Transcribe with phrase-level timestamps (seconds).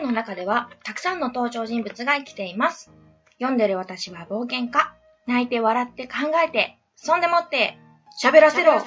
[0.00, 2.90] の中ではたくさんの登場人物が生きています。
[3.38, 4.94] 読んでる私は冒険家。
[5.26, 6.14] 泣いて笑って考
[6.44, 7.78] えて、そんでもって
[8.22, 8.80] 喋らせろ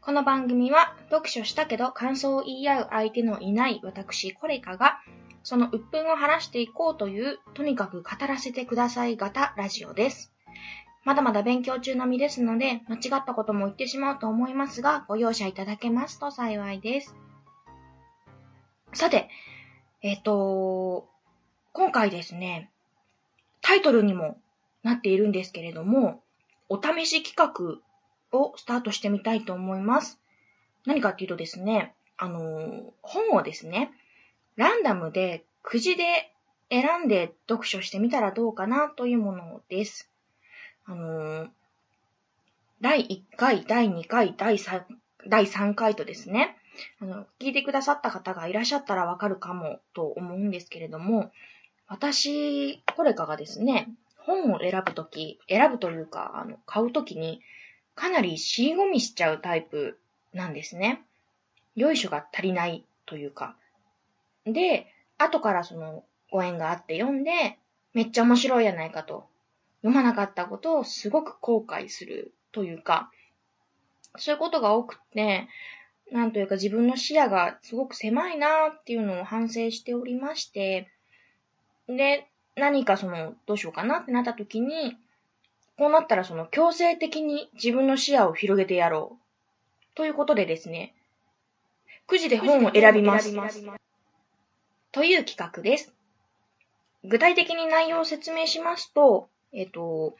[0.00, 4.98] この番組は読書したけど感想を言い合う相手のいない私コレカが
[5.42, 10.32] その鬱憤を晴らしていこうというとにかく語らせてください型ラジオです。
[11.04, 17.14] まだまだ勉強中の身ですので間違ったことも言ってしまうと思いますがご容赦いただけますと幸いです。
[18.92, 19.28] さて、
[20.02, 21.08] えっ、と、
[21.72, 22.70] 今回ですね、
[23.60, 24.36] タイトルにも
[24.82, 26.22] なっているんですけれども、
[26.68, 27.36] お試し企
[28.32, 30.20] 画をスタートしてみたいと思います。
[30.86, 33.92] 何かっていうとですね、あの、本をですね、
[34.56, 36.32] ランダムでくじで
[36.68, 40.10] 選んで読書してみたらどうかなというものです。
[40.84, 41.48] あの、
[42.80, 44.82] 第1回、第2回、第3、
[45.28, 46.56] 第3回とですね、
[47.00, 51.32] あの、聞いてくださった方がいらっしゃったらわかるかもと思うんですけれども、
[51.88, 57.40] 私、コレカがですね、本を選ぶとき、選ぶというか、あの、買うときに、
[57.94, 59.98] かなり尻込みしちゃうタイプ
[60.32, 61.02] なんですね。
[61.74, 63.56] よいしょが足りないというか。
[64.44, 64.86] で、
[65.18, 67.58] 後からそのご縁があって読んで、
[67.92, 69.26] めっちゃ面白いやないかと。
[69.82, 73.10] 読まなかったことをすごく後悔するというか、
[74.16, 75.48] そういうことが多くて、
[76.10, 80.88] なんというか自分の視野がすごく狭いなっていうのを反省しておりまして、
[81.88, 84.96] で、何かその、どうしようかなってなった時に、
[85.78, 89.96] こうなったらその強制的に自分の視野を広げてやろう。
[89.96, 90.94] ということでですね、
[92.06, 93.32] くじで本を選びます。
[94.92, 95.94] という企画です。
[97.04, 100.16] 具体的に内容を説明しますと、えっと、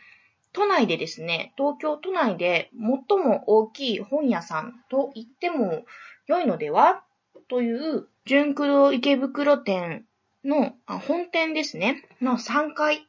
[0.52, 5.84] 都内でですね、東京都内で最も大きい本屋さんと言っても
[6.26, 7.02] 良いのでは
[7.48, 10.04] という、純駆動池袋店
[10.44, 13.06] の本店ですね、の3階、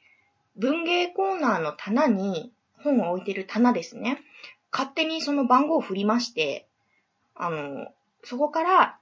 [0.55, 2.51] 文芸コーナーの棚に
[2.83, 4.21] 本を置いてる棚ですね。
[4.71, 6.67] 勝手にその番号を振りまして、
[7.35, 7.87] あの、
[8.23, 8.99] そこから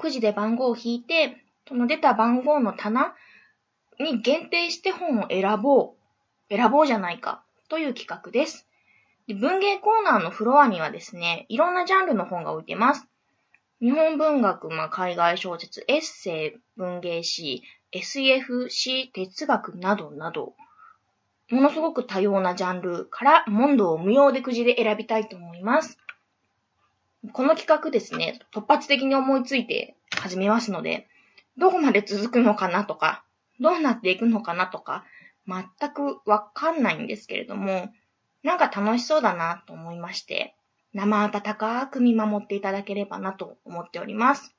[0.00, 3.14] くじで番号を引いて、その出た番号の棚
[3.98, 5.94] に限定して本を選ぼ
[6.50, 6.54] う。
[6.54, 7.42] 選ぼうじゃないか。
[7.72, 8.66] という企画です。
[9.26, 13.08] で文芸コーナーのフロアにはですね、いろんなジャンルの本が置いてます。
[13.80, 20.52] 日本文学、まあ、海外小説、エッセイ、文芸誌、SF 詩、哲学などなど、
[21.50, 25.96] ものすごく多様なジャンルから問答を無用でくじで選びたいと思います。
[27.32, 31.08] この企画ですね、突発的に思いついて始めますので、
[31.56, 33.24] どこまで続くのかなとか、
[33.60, 35.06] どうなっていくのかなとか、
[35.46, 37.92] 全くわかんないんですけれども、
[38.42, 40.54] なんか楽しそうだなと思いまして、
[40.94, 44.54] 生温かく見守っていただければなと思っております。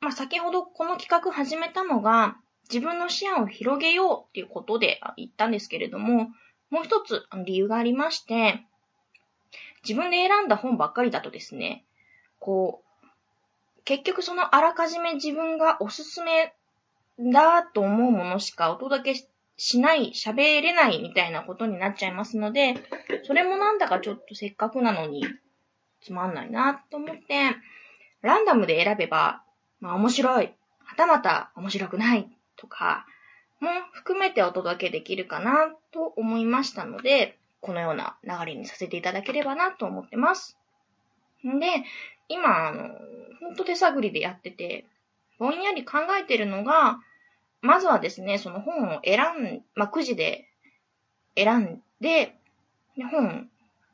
[0.00, 2.36] まあ、先ほどこの企画始めたのが、
[2.70, 6.30] 自分の視野を広げようっていうことで言ったんですけれども、
[6.70, 8.64] もう一つ理由がありまして、
[9.86, 11.84] 自分で選んだ本ばっかりだとですね、
[12.38, 16.54] こう、結局そのあらかじめ自分がおすすめ
[17.18, 22.74] だと思うものしかお届けししない、喋れないみたいなことになっちゃいますので、
[23.24, 25.24] それもなんだかちょっとせっかくなのに
[26.00, 27.56] つまんないなと思って、
[28.22, 29.42] ランダムで選べば、
[29.80, 30.52] まあ面白い、
[30.84, 33.06] はたまた面白くないとか
[33.60, 40.58] も含めてお届けできるかなと思いましたので、このような流れにさせていただければなと思ってます。
[41.46, 41.66] んで、
[42.28, 42.88] 今、あの、
[43.40, 44.84] ほんと手探りでやってて、
[45.38, 46.98] ぼんやり考えてるのが、
[47.62, 50.48] まずはですね、その本を選ん、まあ、くじで
[51.36, 52.36] 選んで、
[52.96, 53.48] で本、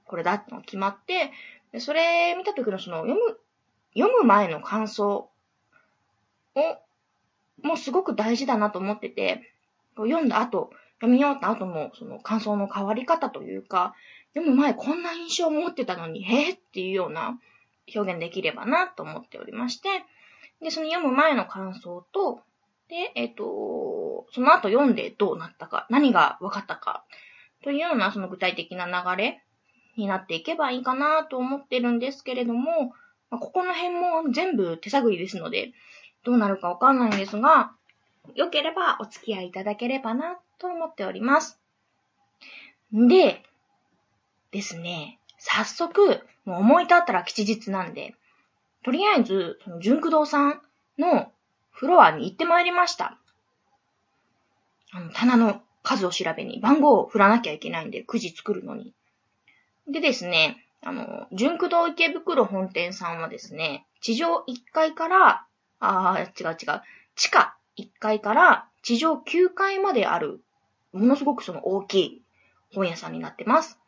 [0.07, 1.31] これだってのが決まって、
[1.73, 3.39] でそれ見た時のその読む、
[3.95, 5.29] 読む前の感想
[6.55, 6.61] を、
[7.63, 9.53] もうすごく大事だなと思ってて、
[9.97, 13.95] 読んだ後、読み終わった後のその感想の変わり方というか、
[14.35, 17.39] 読む前こんな印象を持ってたのに、へえっていうような
[17.95, 19.89] 表現できればなと思っておりまして、
[20.63, 22.41] で、その読む前の感想と、
[22.89, 27.05] で、えっ、と、その後読んでどうなったか、何が分かったか、
[27.63, 29.43] というようなその具体的な流れ
[29.97, 32.95] になっていけばいいかなと思ってるんですけれども、
[33.31, 35.73] まあここの辺も全部手探りですので、
[36.25, 37.73] どうなるかわかんないんですが、
[38.35, 41.59] 良ければお付き合いいただければなと思っております。
[42.95, 43.43] んで、
[44.51, 48.15] ですね、早速、もう思い立ったら吉日なんで、
[48.83, 50.63] とりあえず、その純駆動さん
[50.99, 51.31] の
[51.79, 53.17] フロアに行ってまいりました。
[54.91, 58.93] あの、棚の数を調べに、番号を振らなきゃいけないんで、くじ作るのに。
[59.87, 65.47] でですね、あの、純駆動池袋本店さんはですね、地上1階から
[65.79, 66.83] あー、違う違う。
[67.15, 70.41] 地下1階から地上9階まである、
[70.93, 72.23] ものすごくその大きい
[72.75, 73.79] 本屋さんになってます。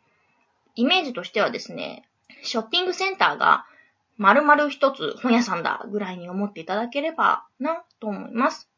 [0.76, 2.06] イメージとしてはですね、
[2.42, 3.66] ショッピングセンターが
[4.20, 8.69] 丸々一つ本屋さんだぐらいに思っていただければなと思います。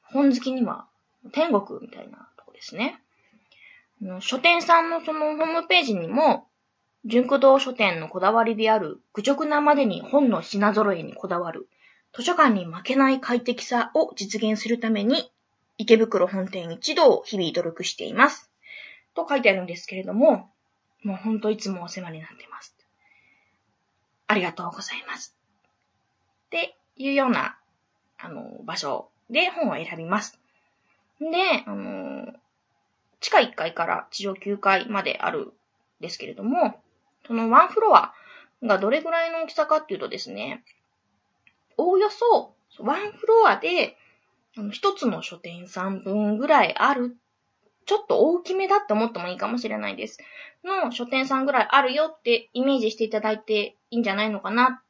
[0.00, 0.86] 本好きには
[1.32, 2.98] 天国みたいなとこですね。
[4.20, 6.46] 書店さんのそのホームページにも、
[7.04, 11.68] 純駆動書店のこだわりである愚直なまでに本の品揃えにこだわる
[12.14, 15.30] 図書館に負けない快適さを実現するために
[15.76, 18.50] 池袋本店一同日々努力しています。
[19.14, 20.50] と書いてあるんですけれども、
[21.02, 22.75] もうほんといつもお世話になってます。
[24.28, 25.36] ありがとうございます。
[26.46, 27.56] っていうような、
[28.18, 30.38] あの、場所で本を選びます。
[31.20, 32.32] で、あの、
[33.20, 35.52] 地下1階から地上9階まであるん
[36.00, 36.80] ですけれども、
[37.26, 38.14] そのワンフロア
[38.62, 40.62] がどれぐらいの大きさかっていうとですね、
[41.76, 43.96] おおよそワンフロアで
[44.70, 47.16] 一つの書店さん分ぐらいある、
[47.86, 50.18] ちょっと大きめだって思ってもいいかもしれないです。
[50.64, 54.82] の書店さんぐらいあるよってイメージしていただいていいんじゃないのかな、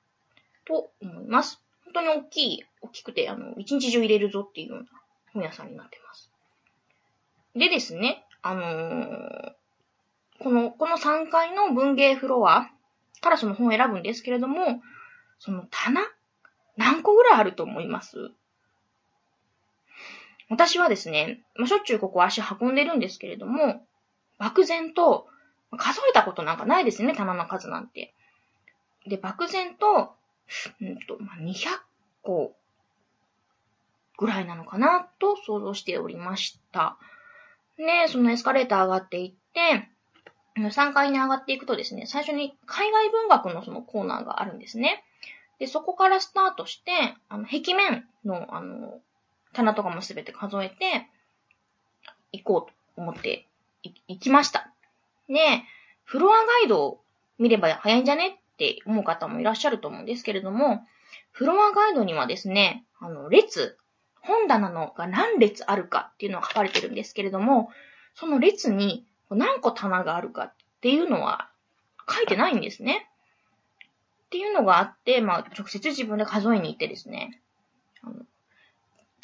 [0.64, 1.62] と思います。
[1.84, 4.86] 本当に大きい、大きくて、あの、一日中入れるぞっていうような
[5.32, 6.30] 本屋さんになってます。
[7.54, 9.52] でですね、あのー、
[10.38, 12.70] この、この3階の文芸フロア
[13.20, 14.82] からその本を選ぶんですけれども、
[15.38, 16.00] その棚
[16.76, 18.30] 何個ぐらいあると思います？
[20.48, 23.84] 私はですね、まあ、しょっちゅうここ足運んでるんですけれども、
[24.38, 25.26] 漠然と、
[25.76, 28.14] 数えたことなんかないですね、棚の数なんて。
[29.06, 30.14] で、漠然と、
[30.80, 31.54] うんと、まあ、200
[32.22, 32.54] 個
[34.16, 36.96] ぐらいなのかなと想像しておりました。
[37.76, 39.88] で、そのエスカレーター上がっていって、
[40.56, 45.04] 3階に上がっていくとですね、最初に海外文学のそのコーナーがあるんですね。
[45.58, 49.00] で、そこからスタートして、あの、壁面の、あの、
[49.56, 51.08] 棚とかもすべて数えて、
[52.32, 53.46] 行こうと思って
[53.82, 54.70] 行きました。
[55.28, 55.34] で、
[56.04, 57.00] フロアガイドを
[57.38, 60.82] 見れば早いんじゃねって思う方もいらっしゃると思うんですけれども、
[61.32, 63.78] フロアガイドにはですね、あの、列、
[64.20, 67.70] 本棚のが何列あるかっていうのが書かれてるんですけれども、
[68.14, 71.48] その列に何個棚があるかっていうのは
[72.08, 73.10] 書いてないんですね。
[74.26, 77.40] っていうのがあって、まあ、直接自分で数えに行ってですね、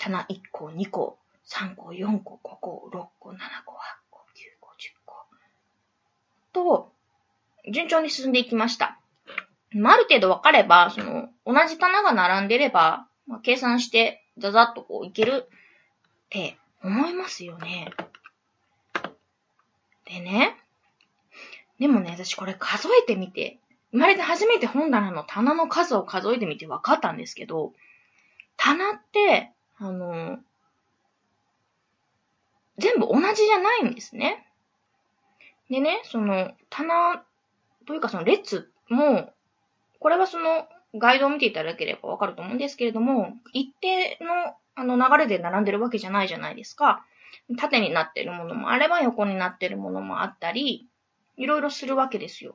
[0.02, 3.34] 棚1個、2個、3個、4個、5個、6個、7
[3.64, 3.78] 個、8
[4.10, 4.72] 個、9個、10
[5.06, 5.26] 個。
[6.52, 6.92] と、
[7.72, 8.86] 順調に進んでいきました。
[8.86, 8.98] あ、
[9.92, 17.92] ある程度分かれば、その、同じ棚が並んでれば、まあ、計算して、ざざっとこう、いけるって思いますよね。
[20.04, 20.56] でね。
[21.78, 23.60] でもね、私これ数えてみて、
[23.92, 27.72] 生まれて初めて本棚の棚の数を数えてみて分かったんですけど、
[28.56, 29.52] 棚って、
[29.82, 30.38] あの、
[32.78, 34.46] 全部同じじゃないんですね。
[35.68, 37.24] でね、その、棚
[37.86, 39.32] というかその列も、
[39.98, 47.04] これはその、ガイドを見ていただければわかると思うんですけれども、一定のあの流れで並んでるわけじゃないじゃないですか。
[47.58, 50.86] 縦になってるものもあれば横になってるものもあったり、
[51.36, 52.54] いろいろするわけですよ。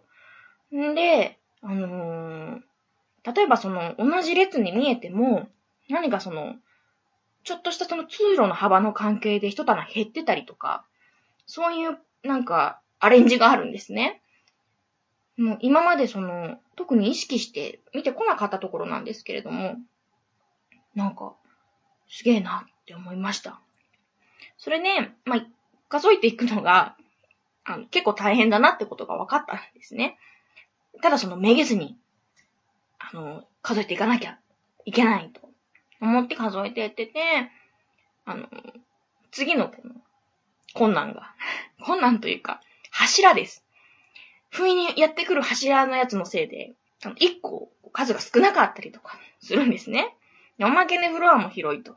[0.73, 5.49] んで、あのー、例えばその同じ列に見えても、
[5.89, 6.55] 何かその、
[7.47, 10.83] ちょっとしたその通路の幅の関係で一棚減ってたりとか、
[11.45, 14.21] そういうなんかアレンジがあるんですね。
[15.37, 19.77] もう今までその、特に意識して見てこなかったところなんですけれども、
[20.93, 21.35] なんか、
[22.09, 23.61] すげえなって思いました。
[24.57, 25.45] それね、まあ、
[25.87, 26.97] 数えていくのが、
[27.63, 30.17] あの結構大変だなってことが分かったんですね。
[31.01, 31.95] ただそのめげずに、
[32.99, 34.37] あの、数えていかなきゃ
[34.83, 35.47] いけないと
[36.01, 37.51] 思って数えてやってて、
[38.25, 38.47] あの、
[39.31, 39.95] 次のこの
[40.73, 41.33] 困難が、
[41.83, 42.61] 困難というか、
[42.91, 43.63] 柱です。
[44.49, 46.73] 不意にやってくる柱のやつのせいで、
[47.03, 50.15] あの、一個数が少なかったりとかするんですね。
[50.59, 51.95] おまけでフロアも広いと。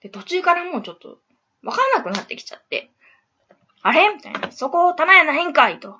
[0.00, 1.20] で、途中からもうちょっと、
[1.62, 2.90] わかんなくなってきちゃって、
[3.82, 4.08] あれ？
[4.14, 5.98] みたいな、そこを棚やないんかいと、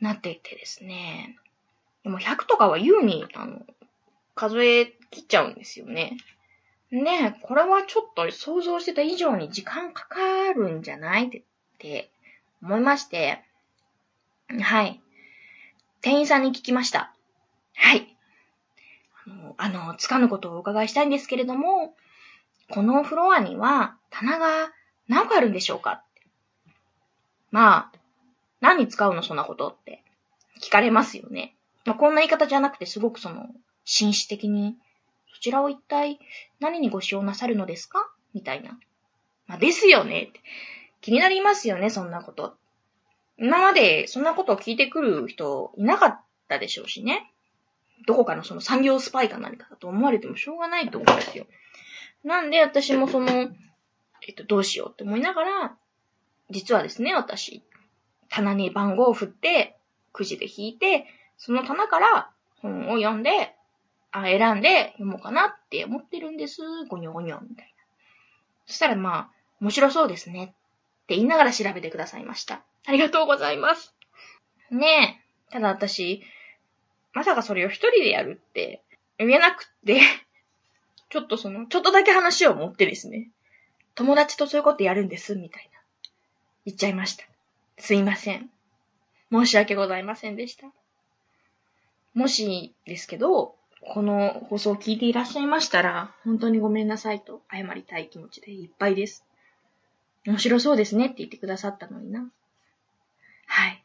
[0.00, 1.36] なっていてですね。
[2.04, 3.66] でも100とかは優に、あの、
[4.34, 6.16] 数え切っちゃうんですよね。
[6.90, 11.42] ねえこれはちょっと想像してた以上に時間かかるんじゃないっ
[11.78, 12.10] て
[12.62, 13.42] 思いまして、
[14.60, 15.00] はい。
[16.00, 17.14] 店員さんに聞きました。
[17.74, 18.16] はい。
[19.26, 21.94] あの、あの、つかぬことをお伺いしたいんですけれども、
[22.70, 24.72] このフロアには棚が
[25.08, 26.02] 何個あるんでしょうか？
[27.50, 27.98] まあ、
[28.60, 29.22] 何に使うの？
[29.22, 30.02] そんなことって
[30.60, 31.54] 聞かれますよね。
[31.84, 33.48] まあ、こんな言い方じゃなくてすごくその、
[33.84, 34.76] 紳士的に
[35.34, 36.18] そちらを一体
[36.60, 38.10] 何にご使用なさるのですか？
[38.34, 38.78] みたいな。
[39.46, 40.40] まあ、ですよねって。
[41.00, 42.54] 気になりますよね、そんなこと。
[43.38, 47.32] 今までそんなことを聞いてくる人いなかったでしょうしね。
[48.06, 51.46] どこかのその産業スパイか何かだと思われてもしょうがないと思うんですよ。
[52.22, 53.50] なんで私もその、
[54.26, 55.76] えっと、どうしようって思いながら、
[56.50, 57.62] 実はですね、私、
[58.28, 59.76] 棚に番号を振って、
[60.12, 61.06] くじで引いて、
[61.38, 63.54] その棚から本を読んで、
[64.12, 66.62] あ、選んで読もうかなって思ってるんです。
[66.88, 67.84] ゴニョゴニョみたいな。
[68.66, 70.46] そしたらまあ、面白そうですねっ
[71.06, 72.62] て言いながら調べてくださいました。
[72.86, 73.94] ありがとうございます。
[74.70, 75.52] ねえ。
[75.52, 76.22] ただ私、
[77.12, 78.82] まさかそれを一人でやるって
[79.18, 80.00] 言えなくって
[81.10, 83.28] ちょっとその、ちょっとだけ話を持ってですね、
[83.96, 85.80] 友達とそういうことやるんです、みたいな。
[86.66, 87.24] 言っちゃいました。
[87.78, 88.48] すいません。
[89.32, 90.68] 申し訳ございませんでした。
[92.14, 99.24] もしですけど、この放送を聞いていらっしゃいましたら、本当にごめんなさいと謝りたい気持ちでいっぱいです。
[100.26, 102.30] 面白そうですねって言ってくださったのにな。
[103.46, 103.82] はい。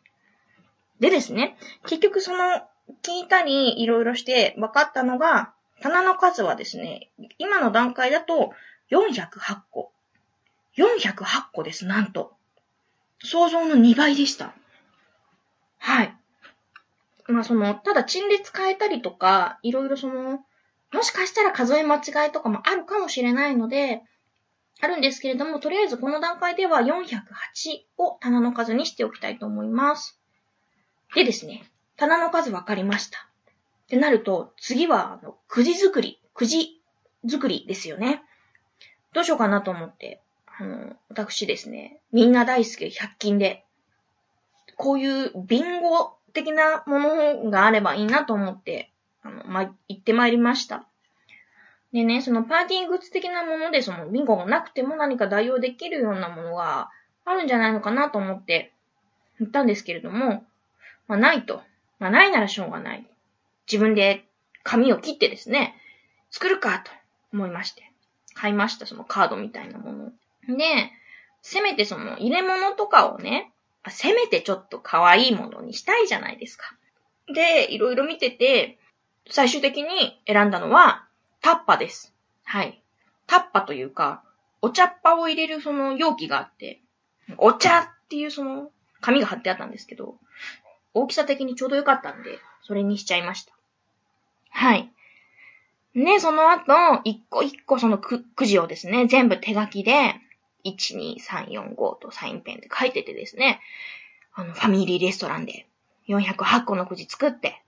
[1.00, 2.62] でですね、結局その、
[3.04, 8.54] 聞いたりいろいろして分かったのが、棚の数はですね、今の段階だと
[8.92, 9.92] 408個。
[10.78, 11.24] 408
[11.54, 12.34] 個です、なんと。
[13.20, 14.54] 想像の2倍でした。
[15.78, 16.15] はい。
[17.28, 20.40] まあその、ただ陳列変えたりとか、いろいろその、
[20.92, 24.02] もしかしたら数え間違いとかもあるかもしれないので、
[24.82, 27.04] あるんですけれども、とりあえずこの段階では408
[27.98, 30.20] を棚の数にしておきたいと思います。
[31.16, 31.64] でですね、
[31.98, 33.20] 棚の数分かりました。
[33.86, 36.82] ってなると、次は、あの、くじ作り、くじ
[37.30, 38.24] 作りですよね。
[39.14, 43.64] どうしようかなと思って、あの、私ですね、みんな大好き100均で、
[44.76, 48.92] こういうビンゴ的なものがあればいいなと思って、
[49.24, 50.86] あの、ま、行ってまいりました。
[51.92, 56.90] でね、そのパーティーグッズ的なもので、そのビンゴがなくても何か代用できるようなものが
[57.24, 58.74] あるんじゃないのかなと思って
[59.40, 60.44] 行ったんですけれども、
[61.08, 61.62] まあないと。
[61.98, 63.08] まあないならしょうがない。
[63.72, 64.26] 自分で
[64.64, 65.74] 紙を切ってですね、
[66.30, 66.92] 作るかと
[67.34, 67.90] 思いまして、
[68.34, 70.12] 買いました、そのカードみたいなもの。
[70.48, 70.92] で、
[71.42, 73.52] せめてその入れ物とかをね、
[73.92, 76.66] せめてちょっと可愛いものにしたいじゃないですか。
[77.34, 78.78] で、いろいろ見てて、
[79.30, 81.06] 最終的に選んだのは、
[81.42, 82.14] タッパです。
[82.44, 82.82] はい。
[83.28, 84.24] タッパというか、
[84.62, 86.82] お茶っ葉を入れるその容器があって、
[87.38, 90.16] お茶っていうその紙が貼ってあったんですけど、
[90.94, 93.54] 大きさ的にちょうどよかったんで、それにしちゃいました。
[94.50, 94.90] はい。
[95.94, 100.16] ね、その後、一個一個そのく、くじをですね、全部手書きで、
[100.66, 103.62] 1、2、3、4、5とサインペンで書いててですね、
[104.34, 105.66] あの、ファミリーレストランで
[106.08, 107.62] 408個のくじ作って、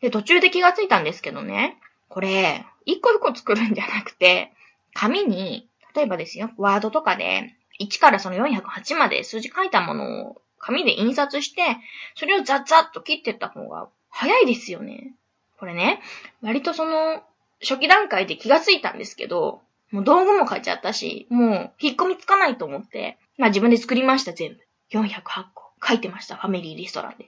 [0.00, 4.52] で、途中で気がついたんですけどね、これ、一個一個作るんじゃなくて、
[4.94, 11.62] 紙に、例えばですよ、ワードとかで、1からその408まで数字書いたものを紙で印刷して、
[12.14, 15.12] それをザッザッと切ってった方が早いですよね。
[15.58, 16.00] これね、
[16.42, 17.22] 割とその、
[17.62, 19.62] 初期段階で気がついたんですけど、
[19.96, 24.60] もう道具も買っちゃったし、もう引っ込みつかないと思って、まあ自分で作りました、全部。
[24.92, 25.22] 408
[25.54, 25.72] 個。
[25.82, 27.26] 書いてました、ファミリーレストランで。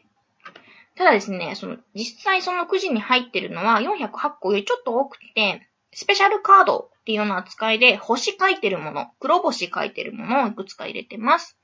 [0.94, 11.56] ただですね、その、実際そのくじに入ってるのは408個よりちょっと多くて、スペシャルカードっていうような扱いで星書いてるもの、黒星書いてるものをいくつか入れてます。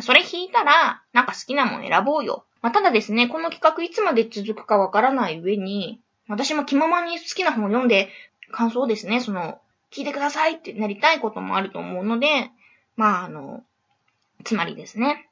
[0.00, 2.46] それ引いたら、なんか好きなもの選ぼうよ。
[2.62, 8.08] まあ、ただですね、この企画いつまで続くかわからない上に、私も気ままに好きな本を読んで、
[8.50, 9.60] 感想ですね、その、
[9.94, 12.50] 聞いてくださいってなりたいこともあると思うので、
[12.96, 13.62] まあ、あの、
[14.44, 15.28] つまりですね、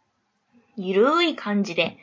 [0.77, 1.97] ゆるい感じで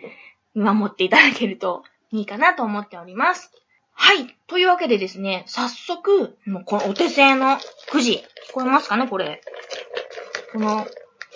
[0.56, 3.52] 見守っていただけるといいかなと思っております。
[3.94, 4.36] はい。
[4.48, 7.58] というわけでですね、早速、もうこのお手製の
[7.90, 9.42] くじ、聞こえますかねこれ。
[10.54, 10.88] この、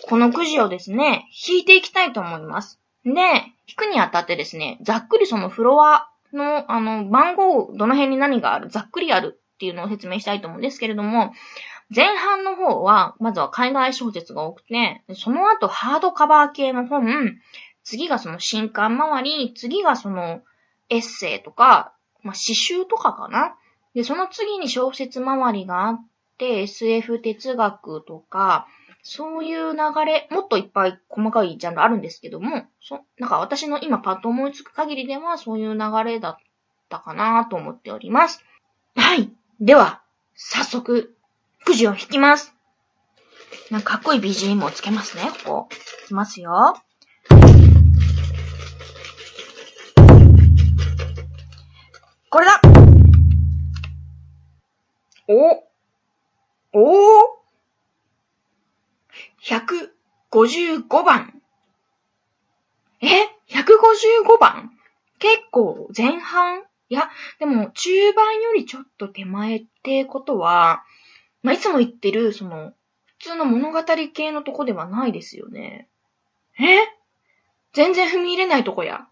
[0.08, 2.80] このくじをですね、引いていきたいと思います。
[3.04, 3.12] で、
[3.68, 11.34] 引くにあたってですね、ざっくりそのフロアの、あの、番号、どの辺に何がある、ざっくりあるっていうのを説明したいと思うんですけれども、
[11.96, 17.38] 前半の方は、まずは海外小説が多くて、その後ハードカバー系の本、
[17.84, 20.42] 次がその新刊周り、次がその
[20.90, 23.56] エッセイとか、まあ、詩集とかかな。
[23.94, 26.06] で、その次に小説周りがあっ
[26.40, 28.66] て、SF 哲学とか、
[29.04, 36.38] そういう流れ、もっといっぱい細かいジャンルあるんですけども、そ、なんか私の今パッと思いつく限りではそういう流れだっ
[36.90, 38.44] たかなと思っております。
[38.96, 39.30] はい。
[39.64, 40.02] では、
[40.34, 41.16] 早速、
[41.66, 42.56] くじを引きます。
[43.70, 45.76] なんかかっこいい BGM をつけますね、ここ。
[46.06, 46.82] いきますよ。
[52.32, 52.60] これだ
[55.28, 55.64] お、
[56.74, 57.40] お
[59.44, 61.40] !155 番。
[63.00, 63.06] え
[63.52, 64.72] ?155 番？
[65.20, 66.64] 結構前半？
[66.92, 70.84] いや、でも中盤よりちょっと手前ってことは、
[71.42, 72.74] まあ、いつも言ってる、その、
[73.18, 73.82] 普通の物語
[74.14, 75.88] 系のとこではないですよね。
[76.60, 76.80] え？
[77.72, 79.08] 全然踏み入れないとこや。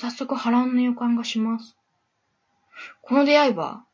[0.00, 1.76] 早速波乱の予感がします。
[3.02, 3.84] この出会いは、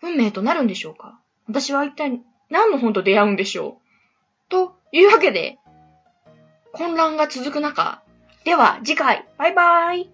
[0.00, 1.18] 運命となるんでしょうか？
[1.48, 3.80] 私は一体何の本と出会うんでしょ
[4.46, 4.48] う？
[4.48, 5.58] というわけで、
[6.70, 8.04] 混乱が続く中、
[8.44, 10.10] では次回、バイバーイ